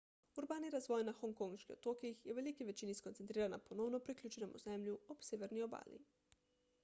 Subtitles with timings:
[0.41, 5.25] urbani razvoj na hongkonških otokih je v veliki večini skoncentriran na ponovno priključenem ozemlju ob
[5.29, 6.01] severni obali